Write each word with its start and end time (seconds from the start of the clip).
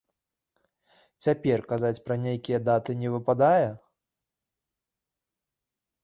Цяпер 1.25 1.59
казаць 1.71 2.01
пра 2.07 2.15
нейкія 2.23 2.59
даты 2.69 2.91
не 3.01 3.09
выпадае? 3.17 3.67